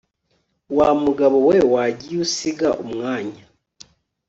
Wamugabo 0.77 1.37
we 1.47 1.55
ko 1.63 1.67
wagiye 1.75 2.17
usiga 2.25 2.69
umwanya 2.83 3.43